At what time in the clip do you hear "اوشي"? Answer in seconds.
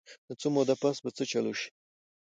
1.49-1.69